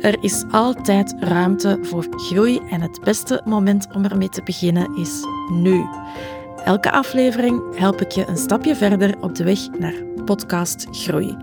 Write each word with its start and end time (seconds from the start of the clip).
er 0.00 0.22
is 0.22 0.44
altijd 0.50 1.14
ruimte 1.18 1.78
voor 1.82 2.06
groei 2.10 2.60
en 2.70 2.80
het 2.80 3.00
beste 3.04 3.42
moment 3.44 3.88
om 3.94 4.04
ermee 4.04 4.28
te 4.28 4.42
beginnen 4.42 4.96
is 4.96 5.24
nu. 5.52 5.84
Elke 6.64 6.90
aflevering 6.90 7.78
help 7.78 8.00
ik 8.00 8.10
je 8.10 8.26
een 8.28 8.36
stapje 8.36 8.76
verder 8.76 9.16
op 9.20 9.34
de 9.34 9.44
weg 9.44 9.58
naar 9.78 9.94
podcast 10.24 10.86
groei. 10.90 11.36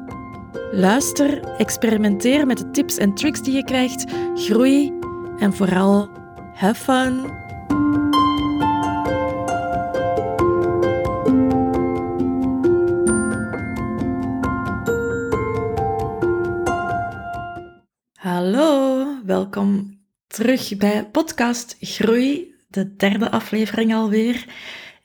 Luister, 0.71 1.39
experimenteer 1.57 2.45
met 2.45 2.57
de 2.57 2.71
tips 2.71 2.97
en 2.97 3.13
tricks 3.13 3.41
die 3.41 3.53
je 3.53 3.63
krijgt, 3.63 4.11
groei 4.35 4.93
en 5.37 5.53
vooral 5.53 6.09
have 6.53 6.75
fun. 6.75 7.44
Welkom 19.55 19.99
terug 20.27 20.77
bij 20.77 21.05
podcast 21.05 21.75
Groei, 21.79 22.55
de 22.67 22.95
derde 22.95 23.31
aflevering 23.31 23.93
alweer. 23.93 24.45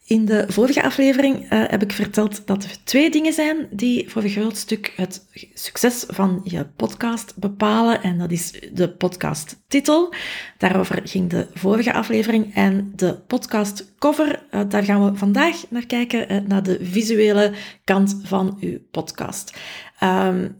In 0.05 0.25
de 0.25 0.45
vorige 0.49 0.83
aflevering 0.83 1.53
uh, 1.53 1.65
heb 1.67 1.83
ik 1.83 1.93
verteld 1.93 2.47
dat 2.47 2.65
er 2.65 2.85
twee 2.85 3.11
dingen 3.11 3.33
zijn 3.33 3.69
die 3.71 4.11
voor 4.11 4.23
een 4.23 4.31
groot 4.31 4.57
stuk 4.57 4.93
het 4.97 5.27
succes 5.55 6.05
van 6.09 6.41
je 6.45 6.67
podcast 6.77 7.37
bepalen. 7.37 8.03
En 8.03 8.19
dat 8.19 8.31
is 8.31 8.53
de 8.73 8.91
podcasttitel. 8.91 10.15
Daarover 10.59 11.01
ging 11.05 11.31
de 11.31 11.47
vorige 11.55 11.93
aflevering. 11.93 12.55
En 12.55 12.93
de 12.97 13.15
podcastcover, 13.15 14.43
uh, 14.51 14.61
daar 14.69 14.85
gaan 14.85 15.05
we 15.05 15.19
vandaag 15.19 15.65
naar 15.69 15.87
kijken, 15.87 16.33
uh, 16.33 16.41
naar 16.47 16.63
de 16.63 16.79
visuele 16.83 17.53
kant 17.85 18.21
van 18.23 18.57
uw 18.61 18.79
podcast. 18.91 19.59
Um, 20.03 20.57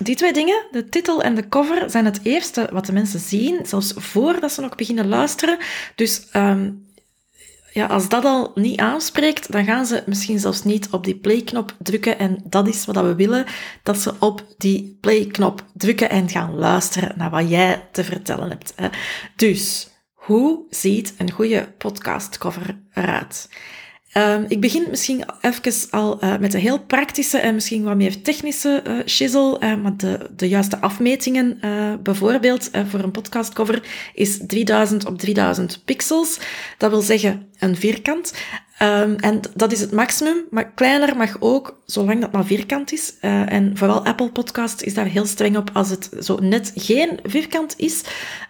die 0.00 0.16
twee 0.16 0.32
dingen, 0.32 0.66
de 0.70 0.88
titel 0.88 1.22
en 1.22 1.34
de 1.34 1.48
cover, 1.48 1.90
zijn 1.90 2.04
het 2.04 2.20
eerste 2.22 2.68
wat 2.72 2.86
de 2.86 2.92
mensen 2.92 3.20
zien, 3.20 3.66
zelfs 3.66 3.92
voordat 3.96 4.52
ze 4.52 4.60
nog 4.60 4.74
beginnen 4.74 5.08
luisteren. 5.08 5.58
Dus 5.94 6.26
um, 6.32 6.90
ja, 7.72 7.86
als 7.86 8.08
dat 8.08 8.24
al 8.24 8.52
niet 8.54 8.80
aanspreekt, 8.80 9.52
dan 9.52 9.64
gaan 9.64 9.86
ze 9.86 10.02
misschien 10.06 10.38
zelfs 10.38 10.64
niet 10.64 10.88
op 10.90 11.04
die 11.04 11.16
play-knop 11.16 11.74
drukken. 11.78 12.18
En 12.18 12.42
dat 12.44 12.68
is 12.68 12.84
wat 12.84 12.96
we 12.96 13.14
willen, 13.14 13.46
dat 13.82 13.98
ze 13.98 14.14
op 14.18 14.46
die 14.58 14.98
play-knop 15.00 15.64
drukken 15.74 16.10
en 16.10 16.28
gaan 16.28 16.54
luisteren 16.54 17.14
naar 17.16 17.30
wat 17.30 17.48
jij 17.48 17.88
te 17.92 18.04
vertellen 18.04 18.48
hebt. 18.48 18.74
Dus, 19.36 19.88
hoe 20.12 20.66
ziet 20.70 21.14
een 21.18 21.30
goede 21.30 21.72
podcastcover 21.78 22.78
eruit? 22.92 23.48
Um, 24.16 24.44
ik 24.48 24.60
begin 24.60 24.86
misschien 24.90 25.24
even 25.40 25.90
al 25.90 26.24
uh, 26.24 26.38
met 26.38 26.54
een 26.54 26.60
heel 26.60 26.78
praktische 26.78 27.38
en 27.38 27.54
misschien 27.54 27.82
wat 27.82 27.96
meer 27.96 28.22
technische 28.22 28.82
uh, 28.86 29.06
shizzle. 29.06 29.76
Maar 29.76 29.96
de, 29.96 30.30
de 30.36 30.48
juiste 30.48 30.80
afmetingen, 30.80 31.60
bijvoorbeeld 32.02 32.70
voor 32.88 33.00
een 33.00 33.10
podcastcover, 33.10 33.82
is 34.14 34.38
3000 34.46 35.06
op 35.06 35.18
3000 35.18 35.82
pixels. 35.84 36.38
Dat 36.78 36.90
wil 36.90 37.00
zeggen 37.00 37.46
een 37.58 37.76
vierkant. 37.76 38.32
Um, 38.82 39.16
en 39.16 39.40
dat 39.54 39.72
is 39.72 39.80
het 39.80 39.92
maximum, 39.92 40.36
maar 40.50 40.70
kleiner 40.70 41.16
mag 41.16 41.36
ook, 41.40 41.78
zolang 41.86 42.20
dat 42.20 42.32
maar 42.32 42.44
vierkant 42.44 42.92
is. 42.92 43.14
en 43.20 43.76
vooral 43.76 44.04
Apple 44.04 44.30
Podcast 44.30 44.82
is 44.82 44.94
daar 44.94 45.06
heel 45.06 45.26
streng 45.26 45.56
op. 45.56 45.70
Als 45.72 45.90
het 45.90 46.10
zo 46.20 46.38
net 46.40 46.72
geen 46.74 47.18
vierkant 47.22 47.74
is, 47.76 48.02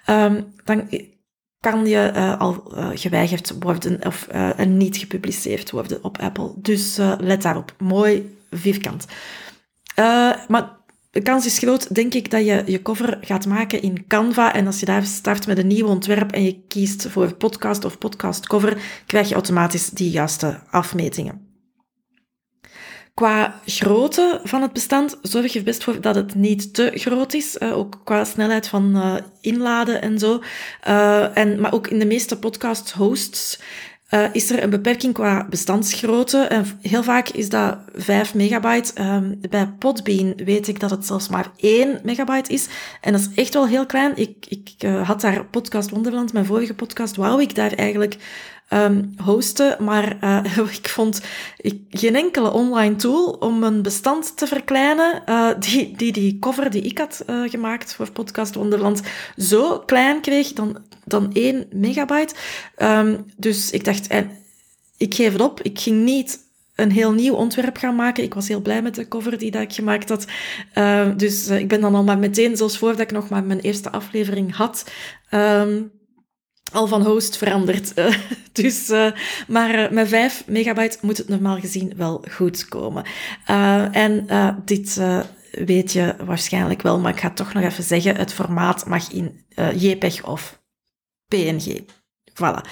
um, 0.06 0.52
dan 0.64 0.88
kan 1.62 1.86
je 1.86 2.12
uh, 2.14 2.38
al 2.38 2.72
uh, 2.74 2.88
geweigerd 2.94 3.54
worden 3.58 4.06
of 4.06 4.28
uh, 4.34 4.58
niet 4.58 4.96
gepubliceerd 4.96 5.70
worden 5.70 6.04
op 6.04 6.18
Apple. 6.18 6.52
Dus 6.56 6.98
let 7.18 7.42
daarop. 7.42 7.74
Mooi 7.78 8.36
vierkant. 8.50 9.06
maar 10.48 10.80
de 11.10 11.22
kans 11.22 11.46
is 11.46 11.58
groot, 11.58 11.94
denk 11.94 12.14
ik, 12.14 12.30
dat 12.30 12.44
je 12.44 12.62
je 12.66 12.82
cover 12.82 13.18
gaat 13.20 13.46
maken 13.46 13.82
in 13.82 14.06
Canva. 14.06 14.54
En 14.54 14.66
als 14.66 14.80
je 14.80 14.86
daar 14.86 15.04
start 15.04 15.46
met 15.46 15.58
een 15.58 15.66
nieuw 15.66 15.86
ontwerp 15.86 16.32
en 16.32 16.44
je 16.44 16.62
kiest 16.68 17.08
voor 17.08 17.34
podcast 17.34 17.84
of 17.84 17.98
podcast 17.98 18.46
cover, 18.46 18.78
krijg 19.06 19.28
je 19.28 19.34
automatisch 19.34 19.90
die 19.90 20.10
juiste 20.10 20.60
afmetingen. 20.70 21.51
Qua 23.14 23.60
grootte 23.66 24.40
van 24.44 24.62
het 24.62 24.72
bestand 24.72 25.18
zorg 25.22 25.52
je 25.52 25.62
best 25.62 25.84
voor 25.84 26.00
dat 26.00 26.14
het 26.14 26.34
niet 26.34 26.74
te 26.74 26.90
groot 26.94 27.32
is. 27.32 27.56
Uh, 27.58 27.78
ook 27.78 28.00
qua 28.04 28.24
snelheid 28.24 28.68
van 28.68 28.96
uh, 28.96 29.14
inladen 29.40 30.02
en 30.02 30.18
zo. 30.18 30.42
Uh, 30.88 31.36
en, 31.36 31.60
maar 31.60 31.72
ook 31.72 31.86
in 31.86 31.98
de 31.98 32.06
meeste 32.06 32.38
podcast-hosts 32.38 33.60
is 34.32 34.50
er 34.50 34.62
een 34.62 34.70
beperking 34.70 35.14
qua 35.14 35.46
bestandsgrootte. 35.48 36.38
En 36.38 36.66
heel 36.82 37.02
vaak 37.02 37.28
is 37.28 37.48
dat 37.48 37.78
5 37.94 38.34
megabyte. 38.34 39.02
Um, 39.02 39.40
bij 39.50 39.66
Podbean 39.78 40.32
weet 40.36 40.68
ik 40.68 40.80
dat 40.80 40.90
het 40.90 41.06
zelfs 41.06 41.28
maar 41.28 41.50
1 41.56 42.00
megabyte 42.02 42.52
is. 42.52 42.68
En 43.00 43.12
dat 43.12 43.20
is 43.20 43.28
echt 43.34 43.54
wel 43.54 43.66
heel 43.66 43.86
klein. 43.86 44.16
Ik, 44.16 44.46
ik 44.48 44.88
had 45.04 45.20
daar 45.20 45.44
Podcast 45.44 45.90
Wonderland, 45.90 46.32
mijn 46.32 46.44
vorige 46.44 46.74
podcast, 46.74 47.16
wou 47.16 47.42
ik 47.42 47.54
daar 47.54 47.72
eigenlijk 47.72 48.16
um, 48.72 49.14
hosten, 49.24 49.76
maar 49.84 50.16
uh, 50.20 50.58
ik 50.78 50.88
vond 50.88 51.20
geen 51.90 52.16
enkele 52.16 52.52
online 52.52 52.96
tool 52.96 53.30
om 53.30 53.62
een 53.62 53.82
bestand 53.82 54.36
te 54.36 54.46
verkleinen 54.46 55.22
uh, 55.28 55.48
die, 55.58 55.96
die 55.96 56.12
die 56.12 56.38
cover 56.38 56.70
die 56.70 56.82
ik 56.82 56.98
had 56.98 57.24
uh, 57.26 57.50
gemaakt 57.50 57.94
voor 57.94 58.12
Podcast 58.12 58.54
Wonderland 58.54 59.02
zo 59.36 59.78
klein 59.78 60.20
kreeg 60.20 60.52
dan, 60.52 60.78
dan 61.04 61.32
1 61.32 61.66
megabyte. 61.70 62.34
Um, 62.76 63.24
dus 63.36 63.70
ik 63.70 63.84
dacht, 63.84 64.08
ik 64.96 65.14
geef 65.14 65.32
het 65.32 65.40
op, 65.40 65.60
ik 65.60 65.78
ging 65.78 66.04
niet 66.04 66.38
een 66.74 66.90
heel 66.90 67.12
nieuw 67.12 67.34
ontwerp 67.34 67.76
gaan 67.76 67.94
maken. 67.94 68.24
Ik 68.24 68.34
was 68.34 68.48
heel 68.48 68.60
blij 68.60 68.82
met 68.82 68.94
de 68.94 69.08
cover 69.08 69.38
die 69.38 69.50
dat 69.50 69.62
ik 69.62 69.72
gemaakt 69.72 70.08
had. 70.08 70.26
Uh, 70.74 71.08
dus 71.16 71.48
ik 71.48 71.68
ben 71.68 71.80
dan 71.80 71.94
al 71.94 72.04
maar 72.04 72.18
meteen, 72.18 72.56
zoals 72.56 72.78
voordat 72.78 73.00
ik 73.00 73.10
nog 73.10 73.28
maar 73.28 73.44
mijn 73.44 73.60
eerste 73.60 73.90
aflevering 73.90 74.56
had, 74.56 74.84
al 76.72 76.86
van 76.86 77.02
host 77.02 77.36
veranderd. 77.36 77.92
dus, 78.52 78.90
uh, 78.90 79.10
maar 79.48 79.74
uh, 79.74 79.90
met 79.90 80.08
5 80.08 80.42
megabyte 80.46 80.98
moet 81.00 81.18
het 81.18 81.28
normaal 81.28 81.58
gezien 81.58 81.92
wel 81.96 82.24
goed 82.30 82.68
komen. 82.68 83.04
En 83.92 84.26
dit 84.64 85.00
weet 85.50 85.92
je 85.92 86.14
waarschijnlijk 86.24 86.82
wel, 86.82 86.98
maar 86.98 87.12
ik 87.12 87.20
ga 87.20 87.30
toch 87.30 87.52
nog 87.52 87.62
even 87.64 87.84
zeggen, 87.84 88.16
het 88.16 88.32
formaat 88.32 88.86
mag 88.86 89.12
in 89.12 89.44
JPEG 89.76 90.26
of 90.26 90.60
PNG. 91.28 91.80
Voilà. 92.32 92.68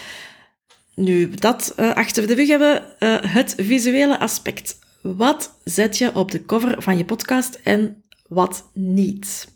Nu 0.95 1.31
dat 1.31 1.75
achter 1.77 2.27
de 2.27 2.35
rug 2.35 2.49
hebben, 2.49 2.83
het 3.27 3.55
visuele 3.57 4.19
aspect. 4.19 4.79
Wat 5.03 5.59
zet 5.65 5.99
je 5.99 6.15
op 6.15 6.31
de 6.31 6.45
cover 6.45 6.83
van 6.83 6.97
je 6.97 7.05
podcast 7.05 7.55
en 7.55 8.05
wat 8.29 8.71
niet? 8.73 9.49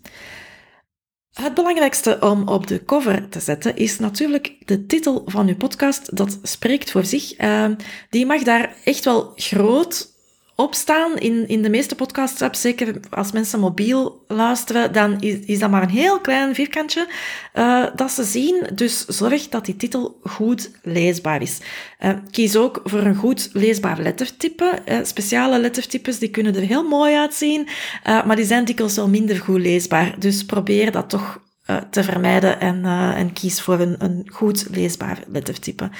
Het 1.35 1.55
belangrijkste 1.55 2.17
om 2.21 2.49
op 2.49 2.67
de 2.67 2.85
cover 2.85 3.29
te 3.29 3.41
zetten 3.41 3.77
is 3.77 3.99
natuurlijk 3.99 4.57
de 4.65 4.87
titel 4.87 5.23
van 5.27 5.49
uw 5.49 5.57
podcast. 5.57 6.17
Dat 6.17 6.39
spreekt 6.43 6.91
voor 6.91 7.05
zich. 7.05 7.41
Uh, 7.41 7.71
die 8.11 8.27
mag 8.27 8.43
daar 8.43 8.75
echt 8.85 9.05
wel 9.05 9.33
groot 9.37 10.14
opstaan 10.57 11.19
in, 11.19 11.49
in 11.49 11.63
de 11.63 11.71
meeste 11.71 11.95
podcast-apps, 11.95 12.61
zeker 12.61 13.01
als 13.11 13.33
mensen 13.33 13.61
mobiel 13.61 14.25
luisteren, 14.29 14.93
dan 14.93 15.21
is, 15.21 15.39
is 15.47 15.59
dat 15.59 15.71
maar 15.71 15.83
een 15.83 15.89
heel 15.89 16.21
klein 16.21 16.55
vierkantje 16.55 17.09
uh, 17.55 17.87
dat 17.95 18.11
ze 18.11 18.25
zien. 18.25 18.67
Dus 18.75 19.05
zorg 19.05 19.49
dat 19.49 19.65
die 19.65 19.77
titel 19.77 20.21
goed 20.23 20.71
leesbaar 20.83 21.43
is. 21.43 21.59
Uh, 22.01 22.11
kies 22.31 22.57
ook 22.57 22.81
voor 22.85 23.01
een 23.01 23.15
goed 23.15 23.51
leesbaar 23.53 24.01
lettertype. 24.01 24.83
Speciale 25.03 25.59
lettertypes 25.59 26.19
die 26.19 26.31
kunnen 26.31 26.55
er 26.55 26.63
heel 26.63 26.89
mooi 26.89 27.15
uitzien, 27.15 27.69
maar 28.05 28.37
die 28.37 28.45
zijn 28.45 28.65
dikwijls 28.65 28.97
wel 28.97 29.09
minder 29.09 29.37
goed 29.37 29.61
leesbaar. 29.61 30.15
Dus 30.19 30.45
probeer 30.45 30.93
dat 30.93 31.09
toch 31.09 31.41
uh, 31.67 31.77
te 31.91 32.03
vermijden 32.03 32.61
en, 32.61 32.85
uh, 32.85 33.19
en 33.19 33.33
kies 33.33 33.61
voor 33.63 33.81
een, 33.81 33.97
een 33.99 34.29
goed 34.33 34.67
leesbaar 34.71 35.19
lettertype. 35.29 35.91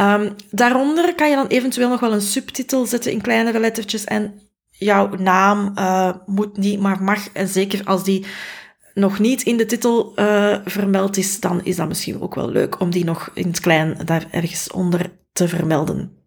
Um, 0.00 0.34
daaronder 0.50 1.14
kan 1.14 1.30
je 1.30 1.36
dan 1.36 1.46
eventueel 1.46 1.88
nog 1.88 2.00
wel 2.00 2.12
een 2.12 2.20
subtitel 2.20 2.86
zetten 2.86 3.12
in 3.12 3.20
kleinere 3.20 3.60
lettertjes 3.60 4.04
en 4.04 4.40
jouw 4.70 5.16
naam 5.16 5.72
uh, 5.78 6.12
moet 6.26 6.56
niet, 6.56 6.80
maar 6.80 7.02
mag. 7.02 7.28
En 7.32 7.48
zeker 7.48 7.84
als 7.84 8.04
die 8.04 8.26
nog 8.94 9.18
niet 9.18 9.42
in 9.42 9.56
de 9.56 9.66
titel 9.66 10.12
vermeld 10.64 11.16
is, 11.16 11.40
dan 11.40 11.64
is 11.64 11.76
dat 11.76 11.88
misschien 11.88 12.20
ook 12.20 12.34
wel 12.34 12.48
leuk 12.48 12.80
om 12.80 12.90
die 12.90 13.04
nog 13.04 13.30
in 13.34 13.46
het 13.46 13.60
klein 13.60 13.96
daar 14.04 14.26
ergens 14.30 14.70
onder 14.70 15.10
te 15.32 15.48
vermelden. 15.48 16.25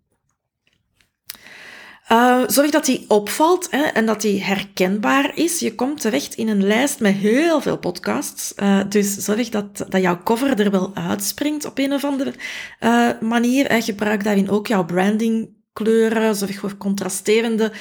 Uh, 2.12 2.44
zorg 2.48 2.70
dat 2.70 2.86
die 2.86 3.06
opvalt 3.08 3.68
hè, 3.72 3.82
en 3.82 4.06
dat 4.06 4.22
die 4.22 4.44
herkenbaar 4.44 5.32
is. 5.36 5.60
Je 5.60 5.76
komt 5.76 6.02
terecht 6.02 6.36
in 6.36 6.48
een 6.48 6.68
lijst 6.68 7.00
met 7.00 7.14
heel 7.14 7.62
veel 7.62 7.78
podcasts. 7.78 8.54
Uh, 8.58 8.80
dus 8.90 9.16
zorg 9.16 9.50
dat, 9.50 9.86
dat 9.90 10.02
jouw 10.02 10.24
cover 10.24 10.60
er 10.60 10.72
wel 10.72 10.92
uitspringt 10.96 11.66
op 11.66 11.78
een 11.78 11.94
of 11.94 12.04
andere 12.04 12.34
uh, 12.80 13.10
manier. 13.20 13.66
En 13.66 13.82
gebruik 13.82 14.24
daarin 14.24 14.50
ook 14.50 14.68
jouw 14.68 14.86
branding 14.86 15.58
kleuren, 15.74 16.36
zorg 16.36 16.60
voor 16.60 16.78
contrasterende 16.78 17.72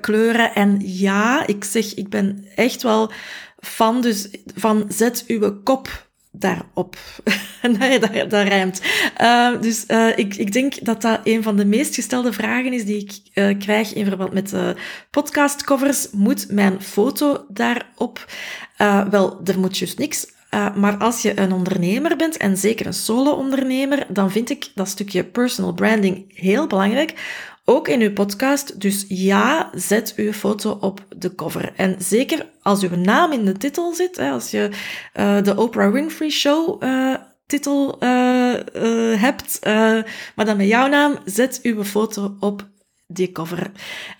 kleuren. 0.00 0.54
En 0.54 0.78
ja, 0.80 1.46
ik 1.46 1.64
zeg, 1.64 1.94
ik 1.94 2.08
ben 2.08 2.46
echt 2.54 2.82
wel 2.82 3.10
fan 3.58 4.00
dus 4.00 4.28
van 4.54 4.84
zet 4.88 5.24
uw 5.26 5.62
kop 5.62 6.10
daarop. 6.32 6.96
nee, 7.78 7.98
dat, 7.98 8.30
dat 8.30 8.48
rijmt. 8.48 8.82
Uh, 9.20 9.60
dus 9.60 9.84
uh, 9.88 10.18
ik, 10.18 10.34
ik 10.34 10.52
denk 10.52 10.84
dat 10.84 11.02
dat 11.02 11.20
een 11.24 11.42
van 11.42 11.56
de 11.56 11.64
meest 11.64 11.94
gestelde 11.94 12.32
vragen 12.32 12.72
is 12.72 12.84
die 12.84 13.00
ik 13.00 13.12
uh, 13.34 13.58
krijg 13.58 13.94
in 13.94 14.06
verband 14.06 14.32
met 14.32 14.54
podcastcovers. 15.10 16.10
Moet 16.10 16.46
mijn 16.50 16.82
foto 16.82 17.44
daarop? 17.48 18.26
wel, 19.10 19.40
er 19.44 19.58
moet 19.58 19.78
juist 19.78 19.98
niks. 19.98 20.26
maar 20.74 20.96
als 20.96 21.22
je 21.22 21.40
een 21.40 21.52
ondernemer 21.52 22.16
bent, 22.16 22.36
en 22.36 22.56
zeker 22.56 22.86
een 22.86 22.94
solo-ondernemer, 22.94 24.06
dan 24.08 24.30
vind 24.30 24.50
ik 24.50 24.70
dat 24.74 24.88
stukje 24.88 25.24
personal 25.24 25.72
branding 25.72 26.32
heel 26.34 26.66
belangrijk 26.66 27.14
ook 27.64 27.88
in 27.88 28.00
uw 28.00 28.12
podcast. 28.12 28.80
Dus 28.80 29.04
ja, 29.08 29.70
zet 29.74 30.12
uw 30.16 30.32
foto 30.32 30.78
op 30.80 31.06
de 31.16 31.34
cover. 31.34 31.72
En 31.76 31.96
zeker 31.98 32.46
als 32.62 32.82
uw 32.82 32.96
naam 32.96 33.32
in 33.32 33.44
de 33.44 33.52
titel 33.52 33.94
zit, 33.94 34.18
als 34.18 34.50
je 34.50 34.70
uh, 35.14 35.42
de 35.42 35.56
Oprah 35.56 35.92
Winfrey 35.92 36.30
Show 36.30 36.82
uh, 36.82 37.14
titel 37.46 37.96
uh, 38.00 38.54
hebt, 39.20 39.58
maar 40.34 40.44
dan 40.44 40.56
met 40.56 40.66
jouw 40.66 40.88
naam, 40.88 41.18
zet 41.24 41.60
uw 41.62 41.84
foto 41.84 42.36
op 42.40 42.70
die 43.12 43.32
cover. 43.32 43.70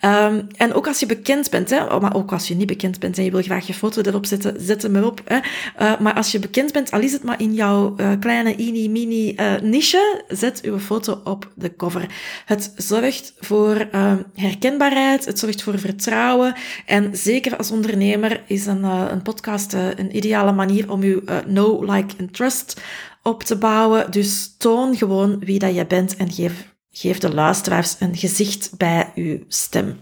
Um, 0.05 0.47
en 0.57 0.75
ook 0.75 0.87
als 0.87 1.01
je 1.01 1.07
bekend 1.07 1.51
bent, 1.51 1.71
hè, 1.71 1.85
oh, 1.85 2.01
maar 2.01 2.15
ook 2.15 2.33
als 2.33 2.49
je 2.49 2.55
niet 2.55 2.67
bekend 2.67 2.99
bent 2.99 3.19
en 3.19 3.25
je 3.25 3.31
wil 3.31 3.43
graag 3.43 3.67
je 3.67 3.75
foto 3.75 4.03
erop 4.03 4.27
zetten, 4.27 4.57
zet 4.61 4.83
hem 4.83 4.97
erop. 4.97 5.21
Hè. 5.25 5.37
Uh, 5.81 6.01
maar 6.01 6.15
als 6.15 6.33
je 6.33 6.39
bekend 6.39 6.73
bent, 6.73 6.91
al 6.91 7.01
is 7.01 7.13
het 7.13 7.23
maar 7.23 7.41
in 7.41 7.55
jouw 7.55 7.95
uh, 7.97 8.13
kleine 8.21 8.55
mini-mini 8.57 9.35
uh, 9.37 9.61
niche, 9.61 10.25
zet 10.29 10.61
uw 10.63 10.79
foto 10.79 11.21
op 11.25 11.51
de 11.55 11.77
cover. 11.77 12.07
Het 12.45 12.73
zorgt 12.77 13.35
voor 13.39 13.89
herkenbaarheid, 14.35 15.25
het 15.25 15.39
zorgt 15.39 15.63
voor 15.63 15.79
vertrouwen. 15.79 16.55
En 16.87 17.17
zeker 17.17 17.57
als 17.57 17.71
ondernemer 17.71 18.43
is 18.47 18.67
een, 18.67 18.85
een 18.85 19.23
podcast 19.23 19.73
een 19.73 20.17
ideale 20.17 20.53
manier 20.53 20.91
om 20.91 21.03
je 21.03 21.43
know, 21.47 21.91
like 21.91 22.15
en 22.17 22.31
trust 22.31 22.81
op 23.23 23.43
te 23.43 23.57
bouwen. 23.57 24.11
Dus 24.11 24.55
toon 24.59 24.97
gewoon 24.97 25.39
wie 25.39 25.59
dat 25.59 25.75
je 25.75 25.87
bent 25.87 26.17
en 26.17 26.33
geef 26.33 26.72
Geef 26.93 27.19
de 27.19 27.35
luisteraars 27.35 27.97
een 27.99 28.17
gezicht 28.17 28.71
bij 28.77 29.13
uw 29.15 29.39
stem. 29.49 30.01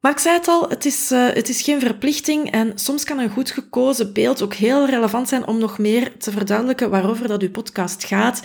Maar 0.00 0.12
ik 0.12 0.18
zei 0.18 0.36
het 0.36 0.48
al, 0.48 0.68
het 0.68 0.84
is, 0.84 1.12
uh, 1.12 1.28
het 1.32 1.48
is 1.48 1.62
geen 1.62 1.80
verplichting 1.80 2.50
en 2.50 2.72
soms 2.78 3.04
kan 3.04 3.18
een 3.18 3.30
goed 3.30 3.50
gekozen 3.50 4.12
beeld 4.12 4.42
ook 4.42 4.54
heel 4.54 4.86
relevant 4.86 5.28
zijn 5.28 5.46
om 5.46 5.58
nog 5.58 5.78
meer 5.78 6.16
te 6.18 6.30
verduidelijken 6.30 6.90
waarover 6.90 7.28
dat 7.28 7.42
uw 7.42 7.50
podcast 7.50 8.04
gaat. 8.04 8.42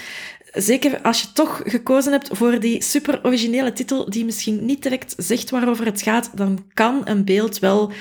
Zeker 0.51 1.01
als 1.01 1.21
je 1.21 1.31
toch 1.33 1.61
gekozen 1.65 2.11
hebt 2.11 2.29
voor 2.31 2.59
die 2.59 2.83
super 2.83 3.19
originele 3.23 3.73
titel 3.73 4.09
die 4.09 4.25
misschien 4.25 4.65
niet 4.65 4.83
direct 4.83 5.13
zegt 5.17 5.49
waarover 5.49 5.85
het 5.85 6.01
gaat, 6.01 6.29
dan 6.33 6.65
kan 6.73 7.01
een 7.03 7.25
beeld 7.25 7.59
wel 7.59 7.91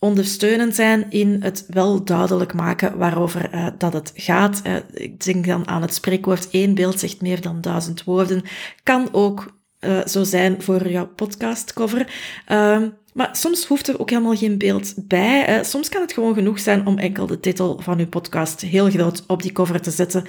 ondersteunend 0.00 0.74
zijn 0.74 1.10
in 1.10 1.42
het 1.42 1.64
wel 1.68 2.04
duidelijk 2.04 2.54
maken 2.54 2.98
waarover 2.98 3.54
uh, 3.54 3.66
dat 3.78 3.92
het 3.92 4.12
gaat. 4.14 4.62
Uh, 4.66 4.76
ik 4.92 5.24
denk 5.24 5.46
dan 5.46 5.68
aan 5.68 5.82
het 5.82 5.94
spreekwoord 5.94 6.50
één 6.50 6.74
beeld 6.74 7.00
zegt 7.00 7.20
meer 7.20 7.40
dan 7.40 7.60
duizend 7.60 8.04
woorden. 8.04 8.42
Kan 8.82 9.08
ook 9.12 9.58
uh, 9.80 10.06
zo 10.06 10.24
zijn 10.24 10.62
voor 10.62 10.88
jouw 10.88 11.06
podcastcover. 11.06 12.12
Ehm, 12.46 12.88
maar 13.12 13.36
soms 13.36 13.66
hoeft 13.66 13.88
er 13.88 14.00
ook 14.00 14.10
helemaal 14.10 14.36
geen 14.36 14.58
beeld 14.58 14.94
bij. 14.96 15.64
soms 15.64 15.88
kan 15.88 16.00
het 16.00 16.12
gewoon 16.12 16.34
genoeg 16.34 16.60
zijn 16.60 16.86
om 16.86 16.98
enkel 16.98 17.26
de 17.26 17.40
titel 17.40 17.80
van 17.80 17.98
uw 17.98 18.08
podcast 18.08 18.60
heel 18.60 18.90
groot 18.90 19.24
op 19.26 19.42
die 19.42 19.52
cover 19.52 19.80
te 19.80 19.90
zetten. 19.90 20.24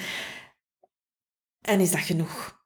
En 1.62 1.80
is 1.80 1.92
dat 1.92 2.00
genoeg? 2.00 2.61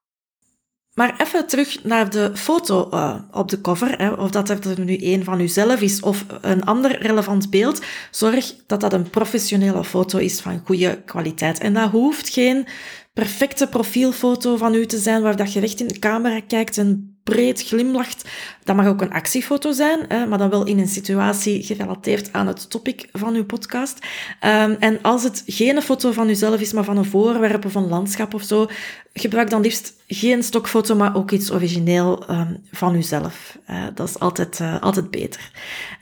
Maar 0.95 1.21
even 1.21 1.47
terug 1.47 1.83
naar 1.83 2.09
de 2.09 2.31
foto 2.33 2.89
uh, 2.93 3.15
op 3.31 3.49
de 3.49 3.61
cover. 3.61 3.97
Hè, 3.97 4.11
of 4.11 4.31
dat 4.31 4.49
er 4.49 4.79
nu 4.79 4.97
een 4.99 5.23
van 5.23 5.39
uzelf 5.39 5.81
is 5.81 6.01
of 6.01 6.25
een 6.41 6.63
ander 6.63 7.01
relevant 7.01 7.49
beeld. 7.49 7.81
Zorg 8.11 8.55
dat 8.65 8.81
dat 8.81 8.93
een 8.93 9.09
professionele 9.09 9.83
foto 9.83 10.17
is 10.17 10.39
van 10.39 10.61
goede 10.65 11.01
kwaliteit. 11.05 11.59
En 11.59 11.73
dat 11.73 11.89
hoeft 11.89 12.29
geen 12.29 12.67
perfecte 13.13 13.67
profielfoto 13.67 14.57
van 14.57 14.73
u 14.73 14.85
te 14.85 14.97
zijn, 14.97 15.21
waar 15.21 15.35
dat 15.35 15.53
je 15.53 15.59
recht 15.59 15.79
in 15.79 15.87
de 15.87 15.99
camera 15.99 16.39
kijkt 16.47 16.77
en 16.77 17.14
breed 17.25 17.63
glimlacht. 17.63 18.29
Dat 18.63 18.75
mag 18.75 18.87
ook 18.87 19.01
een 19.01 19.13
actiefoto 19.13 19.71
zijn, 19.71 20.29
maar 20.29 20.37
dan 20.37 20.49
wel 20.49 20.65
in 20.65 20.79
een 20.79 20.87
situatie 20.87 21.63
gerelateerd 21.63 22.33
aan 22.33 22.47
het 22.47 22.69
topic 22.69 23.09
van 23.11 23.35
uw 23.35 23.45
podcast. 23.45 23.97
Um, 24.41 24.75
en 24.79 25.01
als 25.01 25.23
het 25.23 25.43
geen 25.45 25.81
foto 25.81 26.11
van 26.11 26.29
uzelf 26.29 26.61
is, 26.61 26.73
maar 26.73 26.83
van 26.83 26.97
een 26.97 27.05
voorwerp 27.05 27.65
of 27.65 27.75
een 27.75 27.87
landschap 27.87 28.33
of 28.33 28.43
zo, 28.43 28.67
gebruik 29.13 29.49
dan 29.49 29.61
liefst 29.61 29.93
geen 30.07 30.43
stokfoto, 30.43 30.95
maar 30.95 31.15
ook 31.15 31.31
iets 31.31 31.51
origineel 31.51 32.29
um, 32.29 32.63
van 32.71 32.95
uzelf. 32.95 33.59
Uh, 33.69 33.85
dat 33.93 34.09
is 34.09 34.19
altijd, 34.19 34.59
uh, 34.59 34.81
altijd 34.81 35.11
beter. 35.11 35.51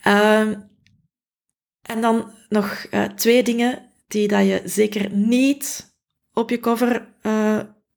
Um, 0.07 0.71
en 1.81 2.01
dan 2.01 2.31
nog 2.49 2.85
uh, 2.91 3.03
twee 3.03 3.43
dingen 3.43 3.91
die 4.07 4.27
dat 4.27 4.45
je 4.45 4.61
zeker 4.65 5.09
niet 5.11 5.93
op 6.33 6.49
je 6.49 6.59
cover 6.59 7.11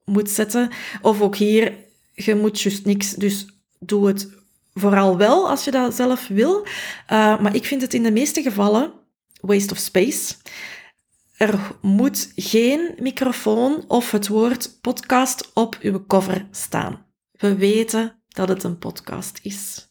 moet 0.05 0.31
zetten. 0.31 0.70
Of 1.02 1.20
ook 1.20 1.37
hier, 1.37 1.84
je 2.24 2.34
moet 2.34 2.60
juist 2.60 2.84
niks, 2.84 3.12
dus 3.12 3.46
doe 3.78 4.06
het 4.06 4.28
vooral 4.74 5.16
wel 5.16 5.48
als 5.48 5.64
je 5.64 5.70
dat 5.70 5.94
zelf 5.94 6.28
wil. 6.28 6.64
Uh, 6.64 7.40
maar 7.40 7.54
ik 7.54 7.64
vind 7.64 7.82
het 7.82 7.94
in 7.94 8.02
de 8.02 8.12
meeste 8.12 8.42
gevallen 8.42 8.92
waste 9.40 9.72
of 9.72 9.78
space. 9.78 10.34
Er 11.36 11.76
moet 11.80 12.32
geen 12.34 12.94
microfoon 13.00 13.84
of 13.88 14.10
het 14.10 14.28
woord 14.28 14.80
podcast 14.80 15.50
op 15.54 15.76
uw 15.80 16.06
cover 16.06 16.46
staan. 16.50 17.06
We 17.32 17.54
weten 17.54 18.22
dat 18.28 18.48
het 18.48 18.62
een 18.62 18.78
podcast 18.78 19.38
is. 19.42 19.88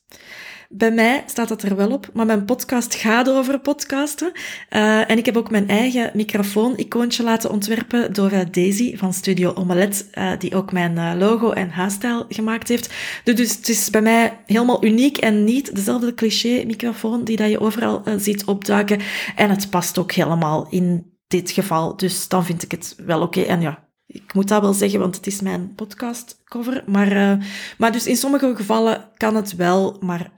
Bij 0.70 0.92
mij 0.92 1.24
staat 1.26 1.48
dat 1.48 1.62
er 1.62 1.76
wel 1.76 1.92
op, 1.92 2.10
maar 2.14 2.26
mijn 2.26 2.46
podcast 2.46 2.96
gaat 2.96 3.30
over 3.30 3.60
podcasten. 3.60 4.32
Uh, 4.70 5.10
en 5.10 5.18
ik 5.18 5.26
heb 5.26 5.38
ook 5.38 5.50
mijn 5.52 5.68
eigen 5.68 6.12
microfoon-icoontje 6.14 7.24
laten 7.24 7.52
ontwerpen 7.52 8.14
door 8.14 8.32
uh, 8.32 8.40
Daisy 8.52 8.98
van 8.98 9.14
Studio 9.14 9.54
Omelet, 9.54 10.10
uh, 10.14 10.32
die 10.40 10.56
ook 10.56 10.72
mijn 10.72 11.18
logo 11.18 11.52
en 11.52 11.70
haarstijl 11.70 12.26
gemaakt 12.30 12.68
heeft. 12.68 12.94
Dus, 13.24 13.36
dus 13.36 13.56
het 13.56 13.70
is 13.70 13.90
bij 13.90 14.02
mij 14.02 14.40
helemaal 14.46 14.86
uniek 14.86 15.18
en 15.18 15.44
niet 15.44 15.76
dezelfde 15.76 16.14
cliché-microfoon 16.14 17.24
die 17.24 17.38
dat 17.38 17.50
je 17.50 17.60
overal 17.60 18.04
ziet 18.18 18.46
opduiken. 18.46 19.00
En 19.36 19.50
het 19.50 19.70
past 19.70 19.98
ook 19.98 20.12
helemaal 20.12 20.68
in 20.70 21.14
dit 21.28 21.51
geval. 21.51 21.98
Dus 21.98 22.28
dan 22.28 22.46
vind 22.46 22.63
ik 22.63 22.72
het 22.72 22.96
wel 23.06 23.22
oké. 23.22 23.42
En 23.42 23.62
ja, 23.62 23.88
ik 24.08 24.34
moet 24.34 24.48
dat 24.48 24.62
wel 24.62 24.74
zeggen, 24.74 25.00
want 25.00 25.16
het 25.16 25.28
is 25.28 25.42
mijn 25.42 25.74
podcastcover. 25.75 26.84
Maar, 26.86 27.38
maar 27.78 27.92
dus 27.92 28.08
in 28.08 28.18
sommige 28.18 28.56
gevallen 28.56 29.10
kan 29.18 29.36
het 29.36 29.56
wel, 29.56 29.98
maar 30.00 30.34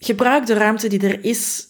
gebruik 0.00 0.46
de 0.46 0.54
ruimte 0.54 0.88
die 0.88 1.08
er 1.08 1.24
is 1.24 1.66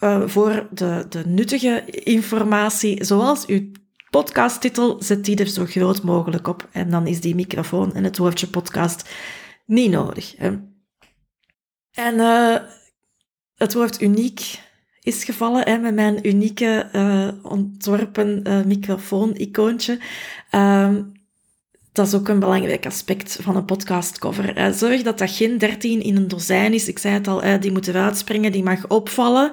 uh, 0.00 0.22
voor 0.26 0.68
de, 0.70 1.06
de 1.08 1.26
nuttige 1.26 1.84
informatie, 1.90 3.04
zoals 3.04 3.46
uw 3.46 3.70
podcasttitel, 4.10 5.02
zet 5.02 5.24
die 5.24 5.36
er 5.36 5.46
zo 5.46 5.64
groot 5.64 6.02
mogelijk 6.02 6.46
op. 6.46 6.68
En 6.72 6.90
dan 6.90 7.06
is 7.06 7.20
die 7.20 7.34
microfoon 7.34 7.94
en 7.94 8.04
het 8.04 8.18
woordje 8.18 8.46
podcast 8.46 9.08
niet 9.66 9.90
nodig. 9.90 10.34
En 11.92 12.14
uh, 12.14 12.56
het 13.54 13.74
woord 13.74 14.00
uniek 14.00 14.60
is 15.00 15.24
gevallen 15.24 15.68
hè, 15.68 15.78
met 15.78 15.94
mijn 15.94 16.28
unieke 16.28 16.88
uh, 16.92 17.28
ontworpen 17.52 18.42
microfoon-icoontje. 18.66 19.98
Uh, 20.54 20.94
dat 22.00 22.08
is 22.08 22.14
ook 22.14 22.28
een 22.28 22.38
belangrijk 22.38 22.86
aspect 22.86 23.38
van 23.40 23.56
een 23.56 23.64
podcastcover. 23.64 24.74
Zorg 24.74 25.02
dat 25.02 25.18
dat 25.18 25.30
geen 25.30 25.58
13 25.58 26.02
in 26.02 26.16
een 26.16 26.28
dozijn 26.28 26.74
is. 26.74 26.88
Ik 26.88 26.98
zei 26.98 27.14
het 27.14 27.28
al, 27.28 27.60
die 27.60 27.72
moeten 27.72 27.94
uitspringen, 27.94 28.52
die 28.52 28.62
mag 28.62 28.88
opvallen. 28.88 29.50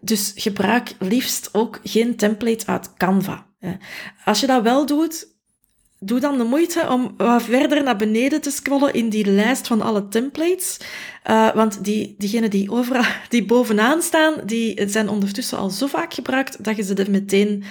Dus 0.00 0.32
gebruik 0.36 0.94
liefst 0.98 1.48
ook 1.52 1.80
geen 1.82 2.16
template 2.16 2.66
uit 2.66 2.94
Canva. 2.96 3.46
Als 4.24 4.40
je 4.40 4.46
dat 4.46 4.62
wel 4.62 4.86
doet, 4.86 5.28
doe 5.98 6.20
dan 6.20 6.38
de 6.38 6.44
moeite 6.44 6.88
om 6.88 7.14
wat 7.16 7.42
verder 7.42 7.82
naar 7.82 7.96
beneden 7.96 8.40
te 8.40 8.50
scrollen 8.50 8.94
in 8.94 9.08
die 9.08 9.26
lijst 9.26 9.66
van 9.66 9.82
alle 9.82 10.08
templates. 10.08 10.76
Uh, 11.30 11.54
want 11.54 11.84
die, 11.84 12.14
diegenen 12.18 12.50
die, 12.50 12.70
die 13.28 13.44
bovenaan 13.44 14.02
staan, 14.02 14.34
die 14.44 14.88
zijn 14.88 15.08
ondertussen 15.08 15.58
al 15.58 15.70
zo 15.70 15.86
vaak 15.86 16.14
gebruikt 16.14 16.64
dat 16.64 16.76
je 16.76 16.82
ze 16.82 16.94
er 16.94 17.10
meteen 17.10 17.64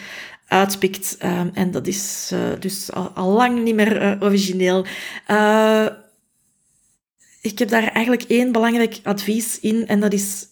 uitpikt. 0.47 1.17
Um, 1.23 1.51
en 1.53 1.71
dat 1.71 1.87
is 1.87 2.29
uh, 2.33 2.39
dus 2.59 2.91
al, 2.93 3.31
lang 3.31 3.63
niet 3.63 3.75
meer 3.75 4.01
uh, 4.01 4.21
origineel. 4.21 4.85
Uh, 5.27 5.87
ik 7.41 7.59
heb 7.59 7.69
daar 7.69 7.83
eigenlijk 7.83 8.23
één 8.23 8.51
belangrijk 8.51 8.99
advies 9.03 9.59
in 9.59 9.87
en 9.87 9.99
dat 9.99 10.13
is 10.13 10.45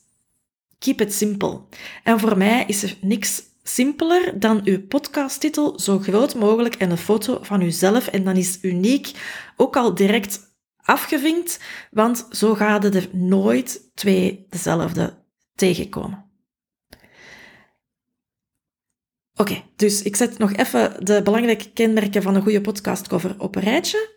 keep 0.80 1.02
it 1.02 1.14
simple. 1.14 1.62
En 2.04 2.20
voor 2.20 2.38
mij 2.38 2.64
is 2.68 2.84
er 2.84 2.98
niks 3.02 3.44
simpeler 3.64 4.40
dan 4.40 4.62
uw 4.64 4.88
podcasttitel 4.88 5.80
zo 5.80 6.00
groot 6.00 6.36
mogelijk 6.36 6.76
en 6.76 6.92
een 6.92 6.98
foto 6.98 7.40
van 7.42 7.62
uzelf 7.62 8.08
en 8.08 8.24
dan 8.24 8.36
is 8.36 8.58
uniek 8.62 9.12
ook 9.56 9.76
al 9.76 9.96
direct 9.96 10.40
afgevinkt, 10.78 11.60
want 11.92 12.28
zo 12.32 12.56
gaan 12.56 12.84
er 12.84 13.10
nooit 13.12 13.82
twee 13.94 14.46
dezelfde 14.50 15.14
tegenkomen. 15.56 16.25
Oké, 19.36 19.64
dus 19.76 20.02
ik 20.02 20.16
zet 20.16 20.38
nog 20.38 20.54
even 20.54 21.06
de 21.06 21.22
belangrijke 21.22 21.72
kenmerken 21.72 22.22
van 22.22 22.36
een 22.36 22.42
goede 22.42 22.62
podcastcover 22.62 23.36
op 23.38 23.56
een 23.56 23.62
rijtje. 23.62 24.10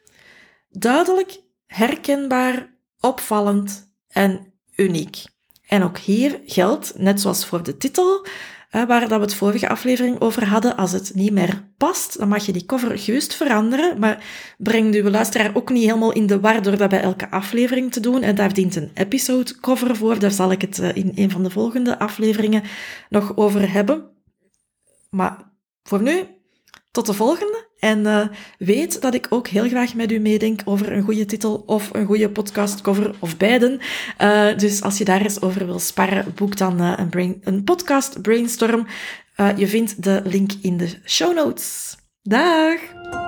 Duidelijk, 0.71 1.41
herkenbaar, 1.67 2.75
opvallend 3.01 3.93
en 4.09 4.53
uniek. 4.77 5.25
En 5.67 5.83
ook 5.83 5.99
hier 5.99 6.41
geldt, 6.47 6.93
net 6.97 7.21
zoals 7.21 7.47
voor 7.47 7.63
de 7.63 7.77
titel, 7.77 8.27
waar 8.71 9.01
dat 9.01 9.19
we 9.19 9.25
het 9.25 9.35
vorige 9.35 9.69
aflevering 9.69 10.21
over 10.21 10.47
hadden, 10.47 10.77
als 10.77 10.93
het 10.93 11.15
niet 11.15 11.33
meer 11.33 11.69
past, 11.77 12.19
dan 12.19 12.29
mag 12.29 12.47
je 12.47 12.53
die 12.53 12.67
cover 12.67 12.99
gerust 12.99 13.35
veranderen, 13.35 13.99
maar 13.99 14.25
breng 14.59 14.95
uw 14.95 15.11
luisteraar 15.11 15.51
ook 15.55 15.71
niet 15.71 15.85
helemaal 15.85 16.13
in 16.13 16.27
de 16.27 16.41
war 16.41 16.63
door 16.63 16.77
dat 16.77 16.89
bij 16.89 17.01
elke 17.01 17.31
aflevering 17.31 17.93
te 17.93 18.01
doen. 18.01 18.23
En 18.23 18.35
daar 18.35 18.55
dient 18.55 18.77
een 18.77 18.91
episode 18.95 19.61
cover 19.61 19.97
voor, 19.97 20.19
daar 20.19 20.31
zal 20.31 20.53
ik 20.53 20.61
het 20.61 20.79
eh, 20.79 20.97
in 20.97 21.13
een 21.15 21.31
van 21.31 21.43
de 21.43 21.51
volgende 21.51 21.99
afleveringen 21.99 22.63
nog 23.09 23.37
over 23.37 23.73
hebben. 23.73 24.17
Maar 25.11 25.53
voor 25.83 26.03
nu, 26.03 26.27
tot 26.91 27.07
de 27.07 27.15
volgende. 27.15 27.67
En 27.79 27.99
uh, 27.99 28.27
weet 28.59 29.00
dat 29.00 29.15
ik 29.15 29.27
ook 29.31 29.49
heel 29.49 29.69
graag 29.69 29.95
met 29.95 30.12
u 30.12 30.19
meedenk 30.19 30.61
over 30.65 30.93
een 30.93 31.03
goede 31.03 31.25
titel 31.25 31.62
of 31.67 31.95
een 31.95 32.07
goede 32.07 32.31
podcastcover 32.31 33.15
of 33.19 33.37
beiden. 33.37 33.81
Uh, 34.21 34.57
dus 34.57 34.83
als 34.83 34.99
je 34.99 35.05
daar 35.05 35.21
eens 35.21 35.41
over 35.43 35.67
wil 35.67 35.79
sparren, 35.79 36.33
boek 36.35 36.57
dan 36.57 36.83
uh, 36.83 36.99
een, 37.11 37.41
een 37.45 37.65
podcast 37.65 38.23
brainstorm. 38.23 38.87
je 39.57 39.69
vindt 39.69 40.03
de 40.03 40.21
link 40.25 40.53
in 40.61 40.77
de 40.77 40.88
show 41.05 41.35
notes. 41.35 41.97
Dag! 42.23 43.28